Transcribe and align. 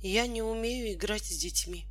Я 0.00 0.28
не 0.28 0.42
умею 0.42 0.92
играть 0.92 1.24
с 1.24 1.36
детьми, 1.36 1.88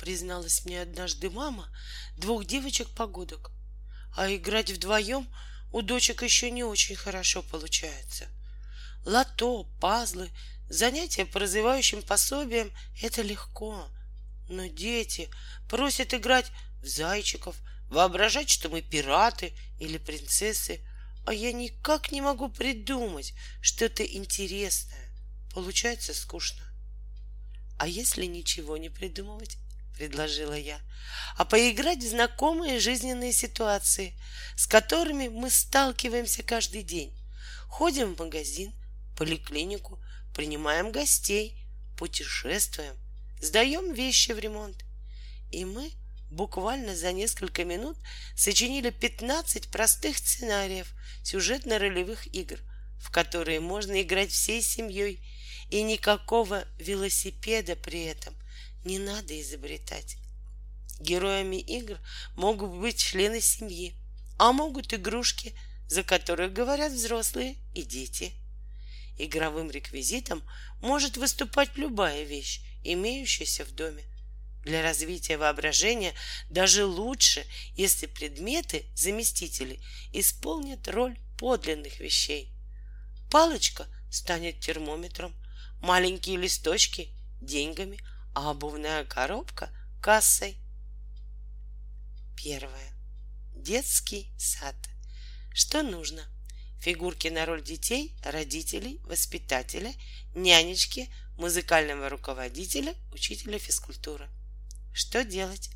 призналась 0.00 0.64
мне 0.64 0.80
однажды 0.80 1.28
мама 1.28 1.70
двух 2.16 2.46
девочек-погодок. 2.46 3.50
А 4.16 4.34
играть 4.34 4.70
вдвоем 4.70 5.28
у 5.70 5.82
дочек 5.82 6.22
еще 6.22 6.50
не 6.50 6.64
очень 6.64 6.96
хорошо 6.96 7.42
получается. 7.42 8.26
Лото, 9.04 9.64
пазлы, 9.80 10.30
занятия 10.70 11.26
по 11.26 11.40
развивающим 11.40 12.02
пособиям— 12.02 12.72
это 13.02 13.20
легко. 13.20 13.86
Но 14.48 14.66
дети 14.66 15.28
просят 15.68 16.14
играть 16.14 16.50
в 16.82 16.86
зайчиков, 16.86 17.56
воображать, 17.88 18.48
что 18.48 18.70
мы 18.70 18.80
пираты 18.80 19.52
или 19.78 19.98
принцессы, 19.98 20.80
а 21.26 21.34
я 21.34 21.52
никак 21.52 22.12
не 22.12 22.22
могу 22.22 22.48
придумать 22.48 23.34
что-то 23.60 24.04
интересное. 24.04 25.12
Получается 25.52 26.14
скучно. 26.14 26.71
А 27.78 27.86
если 27.86 28.26
ничего 28.26 28.76
не 28.76 28.90
придумывать? 28.90 29.58
предложила 29.96 30.54
я, 30.58 30.80
а 31.36 31.44
поиграть 31.44 31.98
в 31.98 32.08
знакомые 32.08 32.80
жизненные 32.80 33.32
ситуации, 33.32 34.18
с 34.56 34.66
которыми 34.66 35.28
мы 35.28 35.50
сталкиваемся 35.50 36.42
каждый 36.42 36.82
день. 36.82 37.14
Ходим 37.68 38.14
в 38.14 38.18
магазин, 38.18 38.72
поликлинику, 39.16 40.02
принимаем 40.34 40.92
гостей, 40.92 41.66
путешествуем, 41.96 42.96
сдаем 43.40 43.92
вещи 43.92 44.32
в 44.32 44.38
ремонт. 44.38 44.84
И 45.50 45.64
мы 45.64 45.92
буквально 46.30 46.96
за 46.96 47.12
несколько 47.12 47.64
минут 47.64 47.96
сочинили 48.34 48.90
15 48.90 49.70
простых 49.70 50.18
сценариев 50.18 50.92
сюжетно-ролевых 51.22 52.26
игр, 52.32 52.58
в 52.98 53.10
которые 53.10 53.60
можно 53.60 54.00
играть 54.02 54.30
всей 54.30 54.62
семьей, 54.62 55.24
и 55.72 55.82
никакого 55.82 56.66
велосипеда 56.78 57.76
при 57.76 58.04
этом 58.04 58.34
не 58.84 58.98
надо 58.98 59.40
изобретать. 59.40 60.18
Героями 61.00 61.56
игр 61.56 61.98
могут 62.36 62.78
быть 62.78 62.98
члены 62.98 63.40
семьи, 63.40 63.96
а 64.38 64.52
могут 64.52 64.92
игрушки, 64.92 65.54
за 65.88 66.02
которых 66.02 66.52
говорят 66.52 66.92
взрослые 66.92 67.56
и 67.74 67.84
дети. 67.84 68.32
Игровым 69.16 69.70
реквизитом 69.70 70.42
может 70.82 71.16
выступать 71.16 71.74
любая 71.76 72.24
вещь, 72.24 72.60
имеющаяся 72.84 73.64
в 73.64 73.70
доме. 73.70 74.04
Для 74.64 74.82
развития 74.82 75.38
воображения 75.38 76.12
даже 76.50 76.84
лучше, 76.84 77.46
если 77.76 78.04
предметы, 78.04 78.84
заместители, 78.94 79.80
исполнят 80.12 80.86
роль 80.88 81.18
подлинных 81.38 81.98
вещей. 81.98 82.52
Палочка 83.30 83.86
станет 84.10 84.60
термометром, 84.60 85.34
маленькие 85.82 86.38
листочки— 86.38 87.10
деньгами, 87.40 87.98
а 88.34 88.50
обувная 88.50 89.04
коробка— 89.04 89.70
кассой. 90.00 90.56
Первое. 92.36 92.92
Детский 93.54 94.32
сад. 94.38 94.74
Что 95.52 95.82
нужно? 95.82 96.24
Фигурки 96.80 97.28
на 97.28 97.44
роль 97.44 97.62
детей, 97.62 98.16
родителей, 98.24 99.00
воспитателя, 99.04 99.92
нянечки, 100.34 101.12
музыкального 101.36 102.08
руководителя, 102.08 102.94
учителя 103.12 103.58
физкультуры— 103.58 104.28
что 104.92 105.24
делать? 105.24 105.70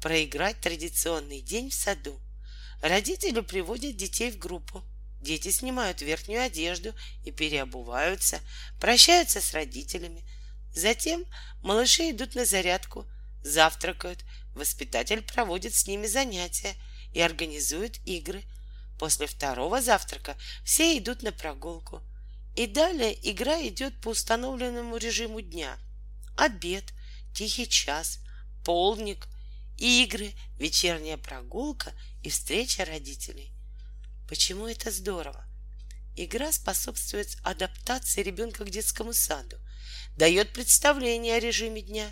Проиграть 0.00 0.60
традиционный 0.60 1.40
день 1.40 1.70
в 1.70 1.74
саду. 1.74 2.20
Родители 2.80 3.40
приводят 3.40 3.96
детей 3.96 4.30
в 4.30 4.38
группу. 4.38 4.82
Дети 5.24 5.48
снимают 5.50 6.02
верхнюю 6.02 6.42
одежду 6.42 6.94
и 7.24 7.30
переобуваются, 7.30 8.40
прощаются 8.78 9.40
с 9.40 9.54
родителями. 9.54 10.22
Затем 10.74 11.24
малыши 11.62 12.10
идут 12.10 12.34
на 12.34 12.44
зарядку, 12.44 13.06
завтракают, 13.42 14.22
воспитатель 14.54 15.22
проводит 15.22 15.74
с 15.74 15.86
ними 15.86 16.06
занятия 16.06 16.74
и 17.14 17.22
организует 17.22 18.06
игры. 18.06 18.44
После 18.98 19.26
второго 19.26 19.80
завтрака 19.80 20.36
все 20.62 20.98
идут 20.98 21.22
на 21.22 21.32
прогулку. 21.32 22.02
И 22.54 22.66
далее 22.66 23.16
игра 23.22 23.66
идет 23.66 23.98
по 24.02 24.10
установленному 24.10 24.98
режиму 24.98 25.40
дня. 25.40 25.78
Обед, 26.36 26.92
тихий 27.32 27.66
час, 27.66 28.18
полдник, 28.62 29.26
игры, 29.78 30.34
вечерняя 30.58 31.16
прогулка 31.16 31.94
и 32.22 32.28
встреча 32.28 32.84
родителей. 32.84 33.54
Почему 34.28 34.66
это 34.66 34.90
здорово? 34.90 35.44
Игра 36.16 36.52
способствует 36.52 37.36
адаптации 37.42 38.22
ребенка 38.22 38.64
к 38.64 38.70
детскому 38.70 39.12
саду, 39.12 39.58
дает 40.16 40.52
представление 40.52 41.36
о 41.36 41.40
режиме 41.40 41.82
дня. 41.82 42.10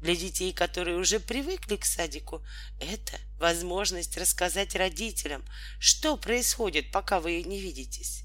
Для 0.00 0.16
детей, 0.16 0.52
которые 0.52 0.96
уже 0.96 1.20
привыкли 1.20 1.76
к 1.76 1.84
садику, 1.84 2.44
это 2.80 3.20
возможность 3.38 4.16
рассказать 4.16 4.74
родителям, 4.74 5.44
что 5.78 6.16
происходит, 6.16 6.90
пока 6.90 7.20
вы 7.20 7.42
не 7.44 7.60
видитесь. 7.60 8.24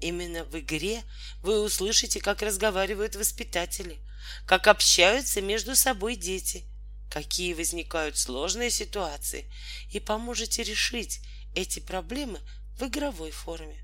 Именно 0.00 0.44
в 0.44 0.58
игре 0.58 1.02
вы 1.42 1.60
услышите, 1.60 2.20
как 2.20 2.40
разговаривают 2.40 3.16
воспитатели, 3.16 3.98
как 4.46 4.66
общаются 4.66 5.42
между 5.42 5.76
собой 5.76 6.16
дети, 6.16 6.64
какие 7.10 7.52
возникают 7.52 8.16
сложные 8.16 8.70
ситуации, 8.70 9.52
и 9.92 10.00
поможете 10.00 10.62
решить 10.62 11.20
эти 11.54 11.80
проблемы 11.80 12.40
в 12.80 12.88
игровой 12.88 13.30
форме. 13.30 13.76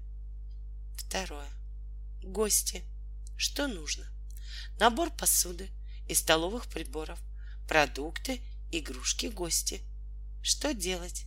Второе. 0.96 1.50
Гости. 2.22 2.82
Что 3.36 3.68
нужно? 3.68 4.06
Набор 4.78 5.10
посуды 5.10 5.68
и 6.08 6.14
столовых 6.14 6.66
приборов, 6.66 7.18
продукты, 7.68 8.40
игрушки, 8.72 9.26
гости. 9.26 9.82
Что 10.42 10.72
делать? 10.72 11.26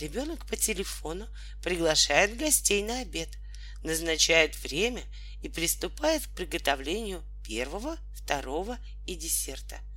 Ребенок 0.00 0.44
по 0.46 0.56
телефону 0.56 1.28
приглашает 1.62 2.36
гостей 2.36 2.82
на 2.82 3.02
обед, 3.02 3.28
назначает 3.84 4.60
время 4.60 5.04
и 5.40 5.48
приступает 5.48 6.26
к 6.26 6.30
приготовлению 6.30 7.22
первого, 7.44 7.96
второго 8.16 8.76
и 9.06 9.14
десерта– 9.14 9.78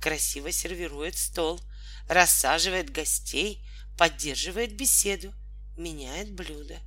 красиво 0.00 0.52
сервирует 0.52 1.16
стол, 1.16 1.60
рассаживает 2.08 2.90
гостей, 2.90 3.64
поддерживает 3.96 4.76
беседу, 4.76 5.32
меняет 5.78 6.32
блюда. 6.32 6.78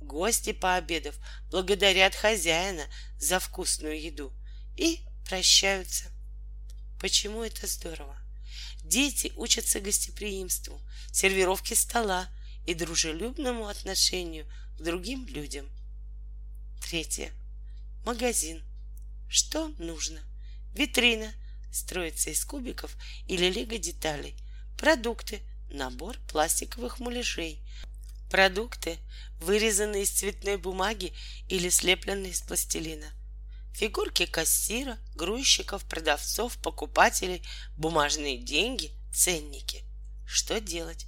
Гости, 0.00 0.52
пообедав, 0.52 1.14
благодарят 1.50 2.14
хозяина 2.14 2.84
за 3.18 3.38
вкусную 3.38 4.00
еду 4.00 4.32
и 4.76 5.00
прощаются. 5.28 6.10
Почему 7.00 7.42
это 7.42 7.66
здорово? 7.66 8.16
Дети 8.84 9.32
учатся 9.36 9.80
гостеприимству, 9.80 10.80
сервировке 11.12 11.76
стола 11.76 12.28
и 12.66 12.74
дружелюбному 12.74 13.68
отношению 13.68 14.46
к 14.78 14.82
другим 14.82 15.26
людям. 15.26 15.68
Третье. 16.82 17.32
Магазин. 18.04 18.62
Что 19.28 19.68
нужно? 19.78 20.20
Витрина, 20.74 21.32
строится 21.72 22.30
из 22.30 22.44
кубиков 22.44 22.96
или 23.26 23.50
лего 23.50 23.78
деталей, 23.78 24.34
продукты, 24.78 25.40
набор 25.70 26.18
пластиковых 26.28 27.00
муляжей, 27.00 27.62
продукты, 28.32 28.98
вырезанные 29.38 30.02
из 30.02 30.10
цветной 30.10 30.56
бумаги 30.56 31.12
или 31.48 31.68
слепленные 31.68 32.32
из 32.32 32.40
пластилина, 32.40 33.06
фигурки 33.74 34.26
кассира, 34.26 34.98
грузчиков, 35.14 35.84
продавцов, 35.84 36.56
покупателей, 36.56 37.46
бумажные 37.76 38.38
деньги, 38.38 38.90
ценники. 39.14 39.84
Что 40.26 40.60
делать? 40.60 41.06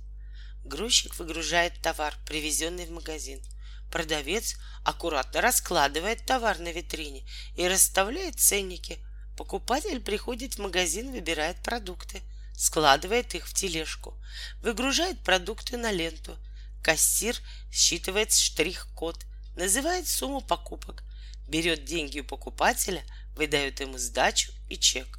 Грузчик 0.65 1.19
выгружает 1.19 1.83
товар, 1.83 2.15
привезенный 2.27 2.87
в 2.87 2.93
магазин. 2.93 3.43
Продавец 3.91 4.55
аккуратно 4.85 5.41
раскладывает 5.41 6.25
товар 6.27 6.61
на 6.61 6.71
витрине 6.71 7.27
и 7.56 7.67
расставляет 7.67 8.39
ценники– 8.39 8.99
Покупатель 9.37 10.01
приходит 10.01 10.55
в 10.55 10.59
магазин, 10.59 11.11
выбирает 11.11 11.61
продукты, 11.62 12.23
складывает 12.56 13.35
их 13.35 13.49
в 13.49 13.55
тележку, 13.55 14.15
выгружает 14.62 15.19
продукты 15.25 15.77
на 15.77 15.91
ленту. 15.91 16.37
Кассир 16.84 17.34
считывает 17.72 18.34
штрих-код, 18.34 19.25
называет 19.56 20.06
сумму 20.06 20.42
покупок, 20.42 21.02
берет 21.48 21.86
деньги 21.86 22.20
у 22.20 22.25
покупателя, 22.25 23.02
выдает 23.34 23.81
ему 23.81 23.96
сдачу 23.96 24.52
и 24.69 24.76
чек. 24.76 25.19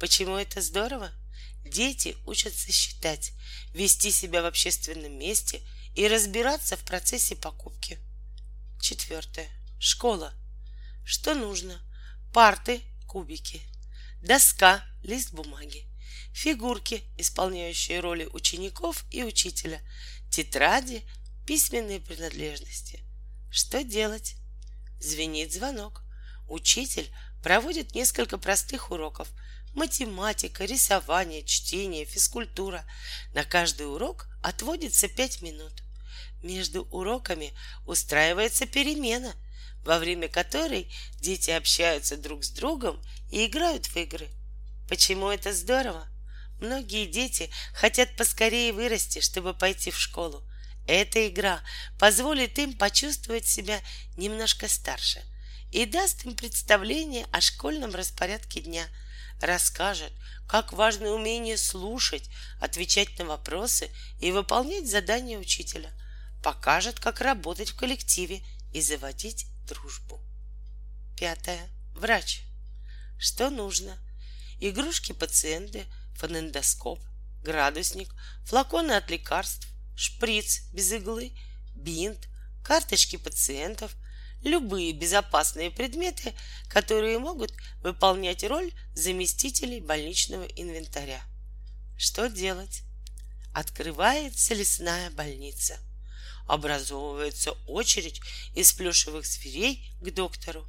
Почему 0.00 0.36
это 0.36 0.60
здорово? 0.60 1.12
Дети 1.64 2.16
учатся 2.26 2.72
считать, 2.72 3.34
вести 3.72 4.10
себя 4.10 4.42
в 4.42 4.46
общественном 4.46 5.16
месте 5.16 5.62
и 5.94 6.08
разбираться 6.08 6.76
в 6.76 6.80
процессе 6.80 7.36
покупки. 7.36 8.00
Четвертое. 8.82 9.48
Школа. 9.78 10.34
Что 11.04 11.36
нужно? 11.36 11.80
Парты, 12.34 12.80
кубики, 13.06 13.62
доска, 14.22 14.84
лист 15.04 15.32
бумаги, 15.32 15.86
фигурки, 16.32 17.04
исполняющие 17.16 18.00
роли 18.00 18.28
учеников 18.32 19.04
и 19.12 19.22
учителя, 19.22 19.80
тетради, 20.30 21.02
письменные 21.46 22.00
принадлежности. 22.00 23.00
Что 23.50 23.82
делать? 23.84 24.36
Звенит 25.00 25.52
звонок. 25.52 26.02
Учитель 26.48 27.10
проводят 27.42 27.94
несколько 27.94 28.38
простых 28.38 28.90
уроков. 28.90 29.28
Математика, 29.74 30.64
рисование, 30.64 31.44
чтение, 31.44 32.04
физкультура. 32.04 32.84
На 33.34 33.44
каждый 33.44 33.90
урок 33.90 34.28
отводится 34.42 35.08
пять 35.08 35.42
минут. 35.42 35.72
Между 36.42 36.82
уроками 36.84 37.52
устраивается 37.84 38.66
перемена, 38.66 39.34
во 39.84 39.98
время 39.98 40.28
которой 40.28 40.92
дети 41.20 41.50
общаются 41.50 42.16
друг 42.16 42.44
с 42.44 42.50
другом 42.50 43.00
и 43.30 43.46
играют 43.46 43.86
в 43.86 43.96
игры. 43.96 44.28
Почему 44.88 45.28
это 45.28 45.52
здорово? 45.52 46.08
Многие 46.60 47.06
дети 47.06 47.50
хотят 47.74 48.16
поскорее 48.16 48.72
вырасти, 48.72 49.20
чтобы 49.20 49.54
пойти 49.54 49.90
в 49.90 49.98
школу. 49.98 50.42
Эта 50.86 51.28
игра 51.28 51.60
позволит 51.98 52.58
им 52.58 52.72
почувствовать 52.72 53.46
себя 53.46 53.80
немножко 54.16 54.68
старше 54.68 55.22
и 55.72 55.84
даст 55.84 56.24
им 56.24 56.36
представление 56.36 57.26
о 57.32 57.40
школьном 57.40 57.94
распорядке 57.94 58.60
дня, 58.60 58.86
расскажет, 59.40 60.12
как 60.48 60.72
важно 60.72 61.10
умение 61.10 61.58
слушать, 61.58 62.30
отвечать 62.60 63.18
на 63.18 63.24
вопросы 63.24 63.90
и 64.20 64.30
выполнять 64.30 64.88
задания 64.88 65.38
учителя, 65.38 65.90
покажет, 66.42 67.00
как 67.00 67.20
работать 67.20 67.70
в 67.70 67.76
коллективе 67.76 68.42
и 68.72 68.80
заводить 68.80 69.46
дружбу. 69.66 70.20
Пятое. 71.18 71.68
Врач. 71.94 72.42
Что 73.18 73.50
нужно? 73.50 73.98
Игрушки 74.60 75.12
пациенты, 75.12 75.84
фонендоскоп, 76.18 77.00
градусник, 77.42 78.14
флаконы 78.44 78.92
от 78.92 79.10
лекарств, 79.10 79.68
шприц 79.94 80.68
без 80.72 80.92
иглы, 80.92 81.32
бинт, 81.74 82.28
карточки 82.64 83.16
пациентов, 83.16 83.94
любые 84.42 84.92
безопасные 84.92 85.70
предметы, 85.70 86.34
которые 86.68 87.18
могут 87.18 87.52
выполнять 87.82 88.44
роль 88.44 88.72
заместителей 88.94 89.80
больничного 89.80 90.44
инвентаря. 90.44 91.22
Что 91.96 92.28
делать? 92.28 92.82
Открывается 93.54 94.54
лесная 94.54 95.10
больница. 95.10 95.78
Образовывается 96.46 97.52
очередь 97.66 98.20
из 98.54 98.72
плюшевых 98.72 99.26
зверей 99.26 99.92
к 100.00 100.10
доктору. 100.12 100.66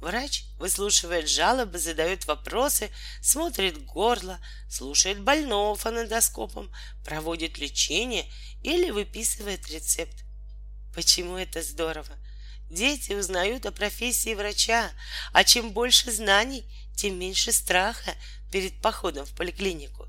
Врач 0.00 0.44
выслушивает 0.58 1.28
жалобы, 1.28 1.78
задает 1.78 2.26
вопросы, 2.26 2.90
смотрит 3.20 3.84
горло, 3.84 4.38
слушает 4.70 5.20
больного 5.20 5.74
фонодоскопом, 5.74 6.72
проводит 7.04 7.58
лечение 7.58 8.30
или 8.62 8.90
выписывает 8.90 9.68
рецепт. 9.68 10.24
Почему 10.94 11.36
это 11.36 11.62
здорово? 11.62 12.16
Дети 12.70 13.12
узнают 13.12 13.66
о 13.66 13.72
профессии 13.72 14.34
врача, 14.34 14.90
а 15.32 15.42
чем 15.42 15.72
больше 15.72 16.12
знаний, 16.12 16.64
тем 16.96 17.18
меньше 17.18 17.50
страха 17.50 18.14
перед 18.52 18.80
походом 18.80 19.26
в 19.26 19.32
поликлинику. 19.32 20.06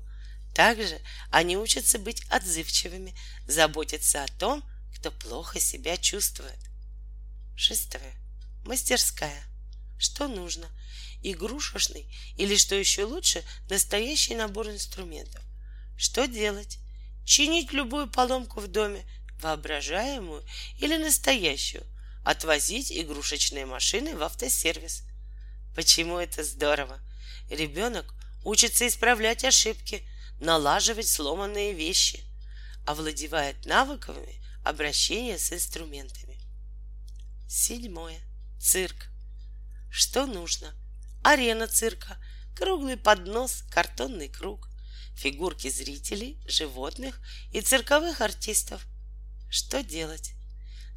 Также 0.54 1.00
они 1.30 1.56
учатся 1.56 1.98
быть 1.98 2.22
отзывчивыми, 2.28 3.14
заботиться 3.46 4.22
о 4.22 4.28
том, 4.28 4.62
кто 4.96 5.10
плохо 5.10 5.58
себя 5.58 5.96
чувствует. 5.96 6.58
Шестое. 7.56 8.14
Мастерская. 8.64 9.49
Что 10.00 10.28
нужно? 10.28 10.66
Игрушечный 11.22 12.10
или, 12.38 12.56
что 12.56 12.74
еще 12.74 13.04
лучше, 13.04 13.44
настоящий 13.68 14.34
набор 14.34 14.70
инструментов. 14.70 15.42
Что 15.98 16.26
делать? 16.26 16.78
Чинить 17.26 17.74
любую 17.74 18.08
поломку 18.08 18.60
в 18.60 18.68
доме, 18.68 19.04
воображаемую 19.42 20.42
или 20.78 20.96
настоящую, 20.96 21.84
отвозить 22.24 22.90
игрушечные 22.90 23.66
машины 23.66 24.16
в 24.16 24.22
автосервис. 24.22 25.02
Почему 25.76 26.16
это 26.16 26.42
здорово? 26.44 26.98
Ребенок 27.50 28.14
учится 28.42 28.88
исправлять 28.88 29.44
ошибки, 29.44 30.02
налаживать 30.40 31.08
сломанные 31.08 31.74
вещи, 31.74 32.24
овладевает 32.86 33.66
навыками 33.66 34.42
обращения 34.64 35.38
с 35.38 35.52
инструментами. 35.52 36.40
Седьмое. 37.46 38.18
Цирк. 38.58 39.09
Что 39.90 40.26
нужно? 40.26 40.72
Арена 41.22 41.66
цирка, 41.66 42.16
круглый 42.54 42.96
поднос, 42.96 43.64
картонный 43.70 44.28
круг, 44.28 44.68
фигурки 45.16 45.68
зрителей, 45.68 46.40
животных 46.46 47.20
и 47.52 47.60
цирковых 47.60 48.20
артистов. 48.20 48.86
Что 49.50 49.82
делать? 49.82 50.32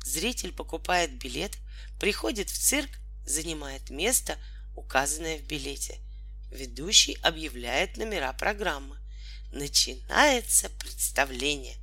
Зритель 0.05 0.53
покупает 0.53 1.17
билет, 1.17 1.57
приходит 1.99 2.49
в 2.49 2.57
цирк, 2.57 2.91
занимает 3.25 3.89
место, 3.89 4.37
указанное 4.75 5.39
в 5.39 5.43
билете. 5.43 5.99
Ведущий 6.51 7.17
объявляет 7.23 7.97
номера 7.97 8.31
программы. 8.33 8.97
Начинается 9.51 10.69
представление. 10.69 11.77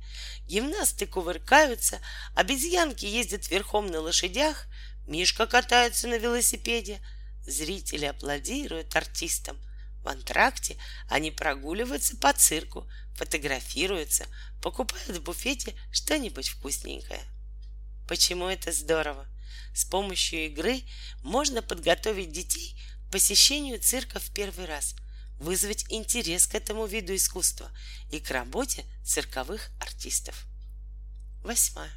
Гимнасты 0.47 1.07
кувыркаются, 1.07 1.99
обезьянки 2.35 3.05
ездят 3.05 3.49
верхом 3.49 3.87
на 3.87 3.99
лошадях, 3.99 4.67
Мишка 5.07 5.47
катается 5.47 6.07
на 6.07 6.17
велосипеде, 6.17 7.01
зрители 7.45 8.05
аплодируют 8.05 8.95
артистам. 8.95 9.57
В 10.03 10.07
антракте 10.07 10.77
они 11.09 11.31
прогуливаются 11.31 12.17
по 12.17 12.33
цирку, 12.33 12.87
фотографируются, 13.15 14.25
покупают 14.61 15.17
в 15.17 15.21
буфете 15.21 15.75
что-нибудь 15.91 16.49
вкусненькое. 16.49 17.21
Почему 18.07 18.47
это 18.47 18.71
здорово? 18.71 19.27
С 19.73 19.85
помощью 19.85 20.47
игры 20.47 20.81
можно 21.23 21.61
подготовить 21.61 22.31
детей 22.31 22.77
к 23.07 23.11
посещению 23.11 23.79
цирка 23.79 24.19
в 24.19 24.31
первый 24.31 24.65
раз, 24.65 24.95
вызвать 25.39 25.85
интерес 25.89 26.47
к 26.47 26.55
этому 26.55 26.85
виду 26.85 27.15
искусства 27.15 27.71
и 28.11 28.19
к 28.19 28.29
работе 28.31 28.85
цирковых 29.03 29.69
артистов. 29.79 30.45
Восьмое. 31.43 31.91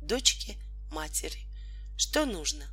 Дочки 0.00 0.56
матери. 0.90 1.49
Что 2.00 2.24
нужно? 2.24 2.64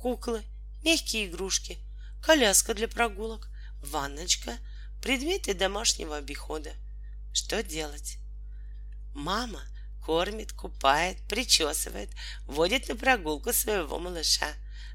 Куклы, 0.00 0.42
мягкие 0.84 1.26
игрушки, 1.26 1.76
коляска 2.22 2.72
для 2.72 2.88
прогулок, 2.88 3.50
ванночка, 3.82 4.56
предметы 5.02 5.52
домашнего 5.52 6.16
обихода. 6.16 6.72
Что 7.34 7.62
делать? 7.62 8.16
Мама 9.12 9.60
кормит, 10.02 10.54
купает, 10.54 11.18
причесывает, 11.28 12.08
водит 12.46 12.88
на 12.88 12.96
прогулку 12.96 13.52
своего 13.52 13.98
малыша. 13.98 14.50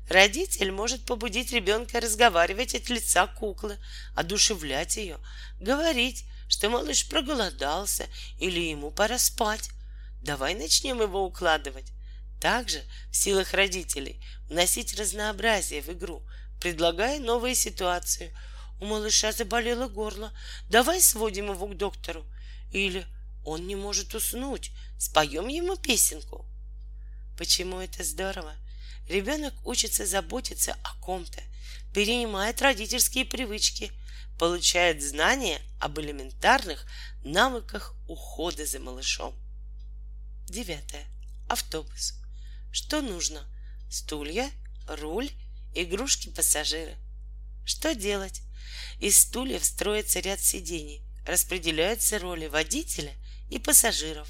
Родитель 0.09 0.71
может 0.71 1.05
побудить 1.05 1.51
ребенка 1.51 1.99
разговаривать 1.99 2.73
от 2.73 2.89
лица 2.89 3.27
куклы, 3.27 3.77
одушевлять 4.15 4.97
ее, 4.97 5.19
говорить, 5.59 6.25
что 6.47 6.71
малыш 6.71 7.07
проголодался 7.07 8.07
или 8.39 8.61
ему 8.61 8.89
пора 8.89 9.19
спать. 9.19 9.69
Давай 10.23 10.55
начнем 10.55 11.03
его 11.03 11.23
укладывать. 11.23 11.93
Также 12.39 12.81
в 13.11 13.15
силах 13.15 13.53
родителей 13.53 14.21
вносить 14.47 14.97
разнообразие 14.97 15.81
в 15.81 15.89
игру, 15.89 16.23
предлагая 16.61 17.19
новые 17.19 17.55
ситуации. 17.55 18.35
У 18.79 18.85
малыша 18.85 19.31
заболело 19.31 19.89
горло, 19.89 20.33
давай 20.69 21.01
сводим 21.01 21.51
его 21.51 21.67
к 21.67 21.75
доктору. 21.75 22.25
Или 22.71 23.05
он 23.45 23.67
не 23.67 23.75
может 23.75 24.15
уснуть, 24.15 24.71
споем 24.97 25.47
ему 25.47 25.75
песенку. 25.75 26.45
Почему 27.37 27.79
это 27.79 28.03
здорово? 28.03 28.53
Ребенок 29.09 29.53
учится 29.65 30.05
заботиться 30.05 30.77
о 30.83 30.93
ком-то, 31.01 31.41
перенимает 31.93 32.61
родительские 32.61 33.25
привычки, 33.25 33.91
получает 34.37 35.03
знания 35.03 35.59
об 35.79 35.99
элементарных 35.99 36.85
навыках 37.23 37.95
ухода 38.07 38.65
за 38.65 38.79
малышом. 38.79 39.35
Девятое. 40.47 41.05
Автобус. 41.49 42.18
Что 42.71 43.01
нужно? 43.01 43.47
Стулья, 43.89 44.49
руль, 44.87 45.31
игрушки 45.73 46.29
пассажиры. 46.29 46.95
Что 47.65 47.95
делать? 47.95 48.41
Из 48.99 49.17
стульев 49.17 49.63
строится 49.63 50.19
ряд 50.19 50.39
сидений, 50.39 51.01
распределяются 51.25 52.19
роли 52.19 52.47
водителя 52.47 53.13
и 53.49 53.59
пассажиров. 53.59 54.27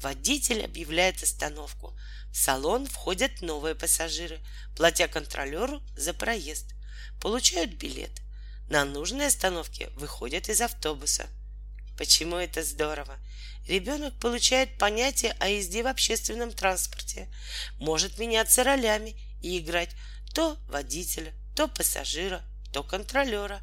Водитель 0.00 0.64
объявляет 0.64 1.22
остановку. 1.22 1.96
В 2.30 2.36
салон 2.36 2.86
входят 2.86 3.40
новые 3.40 3.74
пассажиры, 3.74 4.40
платя 4.76 5.08
контролеру 5.08 5.82
за 5.96 6.12
проезд. 6.12 6.74
Получают 7.20 7.74
билет. 7.74 8.12
На 8.68 8.84
нужной 8.84 9.26
остановке 9.26 9.88
выходят 9.90 10.48
из 10.48 10.60
автобуса. 10.60 11.26
Почему 11.96 12.36
это 12.36 12.62
здорово? 12.62 13.18
Ребенок 13.66 14.18
получает 14.20 14.78
понятие 14.78 15.32
о 15.40 15.48
езде 15.48 15.82
в 15.82 15.88
общественном 15.88 16.52
транспорте, 16.52 17.28
может 17.78 18.18
меняться 18.18 18.62
ролями 18.62 19.16
и 19.42 19.58
играть 19.58 19.90
то 20.34 20.58
водителя, 20.68 21.32
то 21.56 21.66
пассажира, 21.66 22.42
то 22.72 22.82
контролера. 22.82 23.60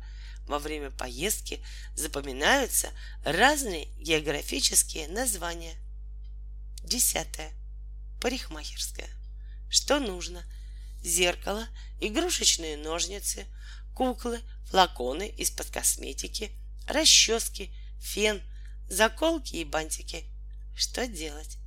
Во 0.48 0.60
время 0.60 0.92
поездки 0.92 1.64
запоминаются 1.96 2.90
разные 3.24 3.86
географические 3.98 5.08
названия. 5.08 5.76
Десятое. 6.84 7.54
Парикмахерская. 8.20 9.08
Что 9.70 10.00
нужно? 10.00 10.44
Зеркало, 11.02 11.66
игрушечные 12.02 12.76
ножницы, 12.76 13.46
куклы, 13.96 14.42
флаконы 14.66 15.30
из-под 15.30 15.70
косметики, 15.70 16.52
расчески, 16.88 17.74
фен, 18.04 18.42
заколки 18.90 19.56
и 19.56 19.64
бантики. 19.64 20.26
Что 20.76 21.08
делать? 21.08 21.58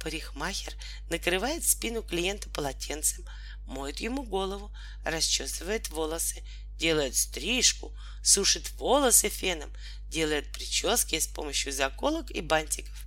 Парикмахер 0.00 0.74
накрывает 1.08 1.64
спину 1.64 2.02
клиента 2.02 2.50
полотенцем, 2.50 3.24
моет 3.66 4.00
ему 4.00 4.24
голову, 4.24 4.72
расчесывает 5.04 5.88
волосы, 5.90 6.42
делает 6.76 7.16
стрижку, 7.16 7.96
сушит 8.22 8.72
волосы 8.72 9.28
феном, 9.28 9.72
делает 10.08 10.52
прически 10.52 11.18
с 11.18 11.26
помощью 11.26 11.72
заколок 11.72 12.30
и 12.30 12.40
бантиков. 12.40 13.06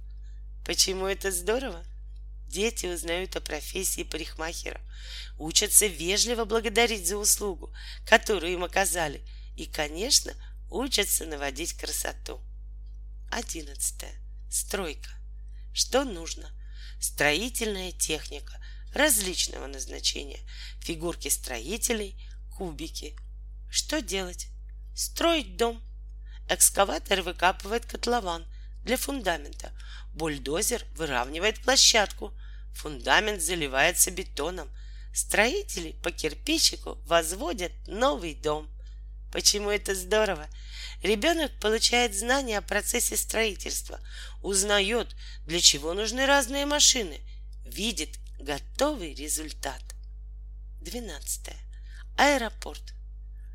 Почему 0.66 1.06
это 1.06 1.32
здорово? 1.32 1.84
Дети 2.48 2.86
узнают 2.86 3.36
о 3.36 3.42
профессии 3.42 4.04
парикмахера, 4.04 4.80
учатся 5.38 5.88
вежливо 5.88 6.46
благодарить 6.46 7.08
за 7.08 7.18
услугу, 7.18 7.74
которую 8.06 8.54
им 8.54 8.64
оказали, 8.64 9.22
и, 9.58 9.66
конечно, 9.66 10.34
учатся 10.70 11.26
наводить 11.26 11.74
красоту. 11.74 12.40
Одиннадцатое. 13.32 14.14
Стройка. 14.50 15.10
Что 15.74 16.04
нужно? 16.04 16.50
Строительная 17.00 17.92
техника 17.92 18.60
различного 18.94 19.68
назначения, 19.68 20.40
фигурки 20.80 21.28
строителей, 21.28 22.16
кубики. 22.56 23.16
Что 23.70 24.02
делать? 24.02 24.48
Строить 24.96 25.58
дом. 25.58 25.84
Экскаватор 26.50 27.22
выкапывает 27.22 27.86
котлован 27.86 28.46
для 28.84 28.96
фундамента. 28.96 29.74
Бульдозер 30.14 30.86
выравнивает 30.96 31.62
площадку. 31.62 32.34
Фундамент 32.74 33.42
заливается 33.42 34.12
бетоном. 34.12 34.70
Строители 35.14 35.92
по 36.04 36.12
кирпичику 36.12 36.98
возводят 37.06 37.72
новый 37.88 38.36
дом. 38.36 38.70
Почему 39.36 39.70
это 39.70 39.94
здорово? 39.94 40.48
Ребенок 41.04 41.52
получает 41.60 42.16
знания 42.16 42.58
о 42.58 42.62
процессе 42.62 43.18
строительства, 43.18 44.00
узнает, 44.42 45.14
для 45.46 45.60
чего 45.60 45.94
нужны 45.94 46.26
разные 46.26 46.66
машины, 46.66 47.20
видит 47.66 48.18
готовый 48.40 49.14
результат. 49.14 49.82
12. 50.84 51.50
Аэропорт. 52.16 52.94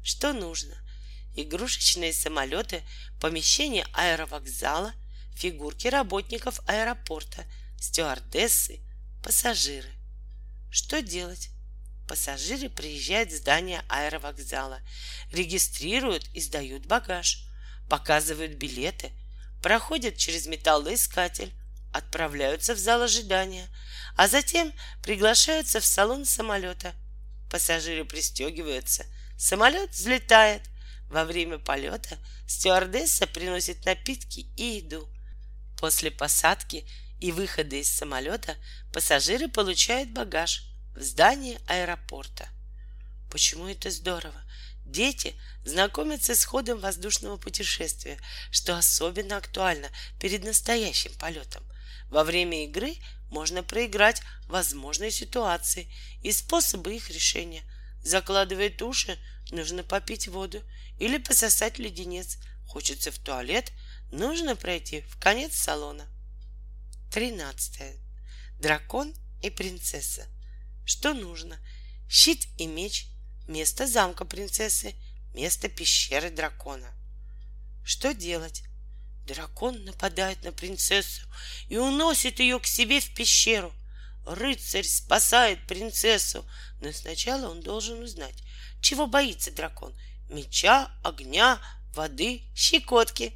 Что 0.03 0.35
нужно? 0.35 0.75
Игрушечные 1.35 2.13
самолеты, 2.13 2.83
помещение 3.19 3.87
аэровокзала, 3.95 4.93
фигурки 5.35 5.87
работников 5.87 6.61
аэропорта, 6.67 7.47
стюардессы, 7.81 8.81
пассажиры. 9.23 9.89
Что 10.71 11.01
делать? 11.01 11.49
Пассажиры 12.11 12.69
приезжают 12.69 13.31
в 13.31 13.37
здание 13.37 13.85
аэровокзала, 13.89 14.81
регистрируют 15.31 16.27
и 16.35 16.41
сдают 16.41 16.85
багаж, 16.87 17.45
показывают 17.89 18.55
билеты, 18.55 19.13
проходят 19.63 20.17
через 20.17 20.47
металлоискатель, 20.47 21.53
отправляются 21.93 22.75
в 22.75 22.79
зал 22.79 23.03
ожидания, 23.03 23.69
а 24.17 24.27
затем 24.27 24.73
приглашаются 25.05 25.79
в 25.79 25.87
салон 25.87 26.25
самолета. 26.25 26.95
Пассажиры 27.49 28.05
пристегиваются, 28.05 29.07
самолет 29.39 29.91
взлетает. 29.91 30.63
Во 31.09 31.25
время 31.25 31.59
полета 31.59 32.19
стюардесса 32.49 33.29
приносит 33.29 33.85
напитки 33.85 34.49
и 34.57 34.79
еду. 34.79 35.09
После 35.79 36.11
посадки 36.11 36.85
и 37.21 37.31
выхода 37.31 37.77
из 37.77 37.89
самолета 37.89 38.57
пассажиры 38.93 39.47
получают 39.47 40.11
багаж– 40.11 40.65
в 40.95 41.03
здании 41.03 41.59
аэропорта. 41.67 42.49
Почему 43.31 43.69
это 43.69 43.91
здорово? 43.91 44.43
Дети 44.85 45.37
знакомятся 45.65 46.35
с 46.35 46.45
ходом 46.45 46.81
воздушного 46.81 47.37
путешествия, 47.37 48.19
что 48.51 48.77
особенно 48.77 49.37
актуально 49.37 49.89
перед 50.19 50.43
настоящим 50.43 51.13
полетом. 51.15 51.63
Во 52.09 52.25
время 52.25 52.65
игры 52.65 52.97
можно 53.31 53.63
проиграть 53.63 54.21
возможные 54.49 55.13
ситуации 55.13 55.89
и 56.23 56.33
способы 56.33 56.97
их 56.97 57.09
решения. 57.11 57.63
Закладывает 58.03 58.83
уши, 58.83 59.17
нужно 59.53 59.85
попить 59.85 60.27
воду 60.27 60.61
или 60.99 61.19
пососать 61.19 61.79
леденец. 61.79 62.39
Хочется 62.67 63.13
в 63.13 63.19
туалет, 63.19 63.73
нужно 64.11 64.57
пройти 64.57 65.03
в 65.03 65.19
конец 65.21 65.55
салона. 65.55 66.09
13. 67.13 67.97
Дракон 68.59 69.15
и 69.43 69.51
принцесса. 69.51 70.27
Что 70.91 71.15
нужно? 71.15 71.57
Щит 72.09 72.49
и 72.59 72.67
меч, 72.67 73.07
место 73.47 73.87
замка 73.87 74.25
принцессы, 74.25 74.97
место 75.35 75.69
пещеры 75.69 76.31
дракона. 76.31 76.93
Что 77.85 78.13
делать? 78.13 78.65
Дракон 79.25 79.85
нападает 79.85 80.43
на 80.43 80.51
принцессу 80.51 81.23
и 81.69 81.77
уносит 81.77 82.41
ее 82.41 82.59
к 82.59 82.67
себе 82.67 82.99
в 82.99 83.15
пещеру. 83.15 83.73
Рыцарь 84.27 84.83
спасает 84.83 85.65
принцессу, 85.69 86.45
но 86.81 86.91
сначала 86.91 87.49
он 87.49 87.61
должен 87.61 88.03
узнать, 88.03 88.43
чего 88.83 89.07
боится 89.07 89.53
дракон. 89.53 89.95
Меча, 90.29 90.91
огня, 91.05 91.61
воды, 91.95 92.43
щекотки. 92.57 93.33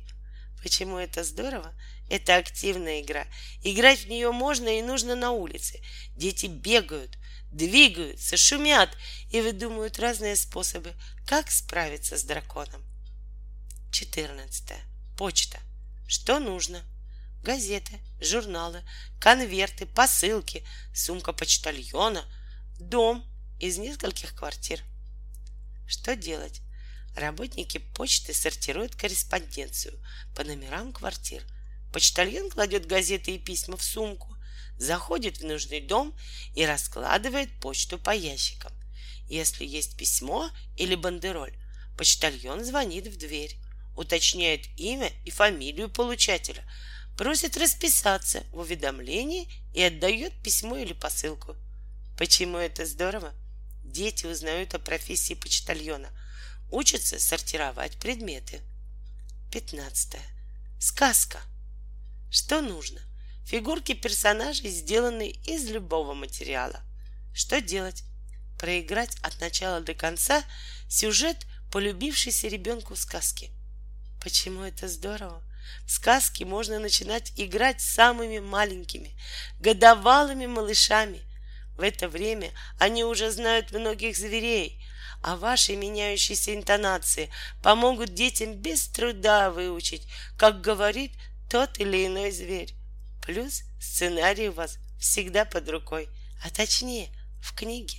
Почему 0.61 0.99
это 0.99 1.23
здорово? 1.23 1.73
Это 2.11 2.35
активная 2.35 3.01
игра. 3.01 3.29
Играть 3.63 4.01
в 4.01 4.09
нее 4.09 4.33
можно 4.33 4.77
и 4.77 4.83
нужно 4.83 5.15
на 5.15 5.31
улице. 5.31 5.81
Дети 6.17 6.47
бегают, 6.47 7.17
двигаются, 7.55 8.37
шумят 8.37 8.91
и 9.31 9.41
выдумывают 9.41 9.99
разные 9.99 10.37
способы, 10.37 10.93
как 11.27 11.51
справиться 11.51 12.19
с 12.19 12.25
драконом. 12.25 12.83
14. 13.93 14.73
Почта. 15.17 15.61
Что 16.09 16.41
нужно? 16.41 16.83
Газеты, 17.43 18.01
журналы, 18.21 18.83
конверты, 19.21 19.87
посылки, 19.87 20.65
сумка 20.93 21.33
почтальона, 21.33 22.25
дом 22.81 23.25
из 23.61 23.79
нескольких 23.79 24.35
квартир. 24.35 24.81
Что 25.87 26.17
делать? 26.17 26.61
Работники 27.15 27.79
почты 27.79 28.35
сортируют 28.35 28.97
корреспонденцию 28.97 29.97
по 30.35 30.43
номерам 30.43 30.93
квартир. 30.93 31.45
Почтальон 31.93 32.51
кладет 32.51 32.87
газеты 32.87 33.37
и 33.37 33.39
письма 33.39 33.77
в 33.77 33.85
сумку, 33.85 34.34
заходит 34.79 35.39
в 35.39 35.45
нужный 35.45 35.81
дом 35.81 36.15
и 36.55 36.65
раскладывает 36.65 37.51
почту 37.61 37.99
по 37.99 38.11
ящикам. 38.11 38.73
Если 39.29 39.65
есть 39.65 39.97
письмо 39.97 40.51
или 40.77 40.95
бандероль, 40.95 41.55
почтальон 41.97 42.65
звонит 42.65 43.07
в 43.07 43.17
дверь, 43.17 43.57
уточняет 43.97 44.67
имя 44.77 45.11
и 45.25 45.31
фамилию 45.31 45.89
получателя, 45.89 46.65
просит 47.17 47.57
расписаться 47.57 48.43
в 48.53 48.59
уведомлении 48.59 49.49
и 49.73 49.83
отдает 49.83 50.33
письмо 50.43 50.77
или 50.77 50.93
посылку. 50.93 51.57
Почему 52.19 52.59
это 52.59 52.87
здорово? 52.87 53.33
Дети 53.85 54.27
узнают 54.27 54.75
о 54.75 54.79
профессии 54.79 55.35
почтальона, 55.35 56.09
учатся 56.71 57.19
сортировать 57.21 57.97
предметы. 57.99 58.61
15. 59.53 60.17
Сказка. 60.81 61.41
Что 62.31 62.61
нужно? 62.61 63.01
Фигурки 63.45 63.93
персонажей 63.93 64.71
сделаны 64.71 65.29
из 65.45 65.69
любого 65.69 66.15
материала. 66.15 66.81
Что 67.35 67.61
делать? 67.61 68.05
Проиграть 68.59 69.17
от 69.23 69.39
начала 69.41 69.81
до 69.81 69.93
конца 69.93 70.43
сюжет 70.89 71.47
полюбившейся 71.71 72.49
ребенку 72.49 72.97
сказки. 72.97 73.51
Почему 74.23 74.63
это 74.63 74.89
здорово? 74.89 75.43
В 75.87 75.91
сказке 75.91 76.47
можно 76.47 76.79
начинать 76.79 77.33
играть 77.37 77.83
самыми 77.83 78.39
маленькими, 78.39 79.15
годовалыми 79.61 80.47
малышами. 80.47 81.21
В 81.77 81.83
это 81.83 82.09
время 82.09 82.51
они 82.79 83.05
уже 83.05 83.31
знают 83.31 83.73
многих 83.73 84.17
зверей, 84.17 84.83
а 85.23 85.37
ваши 85.37 85.77
меняющиеся 85.77 86.55
интонации 86.55 87.31
помогут 87.63 88.15
детям 88.15 88.55
без 88.55 88.87
труда 88.87 89.51
выучить, 89.51 90.07
как 90.39 90.63
говорит 90.63 91.13
тот 91.51 91.79
или 91.79 92.07
иной 92.07 92.31
зверь. 92.31 92.75
Плюс 93.25 93.63
сценарий 93.81 94.51
у 94.51 94.53
вас 94.53 94.79
всегда 94.99 95.45
под 95.47 95.69
рукой, 95.71 96.09
а 96.45 96.51
точнее 96.51 97.09
в 97.41 97.55
книге. 97.55 97.99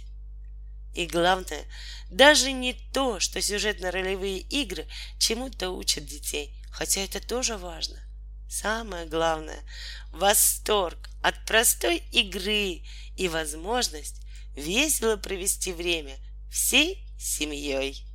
И 0.94 1.08
главное, 1.08 1.65
даже 2.10 2.51
не 2.51 2.74
то, 2.94 3.20
что 3.20 3.41
сюжетно-ролевые 3.41 4.39
игры 4.39 4.88
чему-то 5.17 5.72
учат 5.72 6.05
детей, 6.05 6.55
хотя 6.72 7.01
это 7.01 7.20
тоже 7.20 7.58
важно. 7.58 8.00
Самое 8.48 9.08
главное— 9.08 9.60
восторг 10.12 11.10
от 11.22 11.44
простой 11.46 11.98
игры 12.12 12.84
и 13.17 13.27
возможность 13.27 14.22
весело 14.55 15.17
провести 15.17 15.74
время 15.74 16.15
всей 16.51 17.10
семьей. 17.20 18.05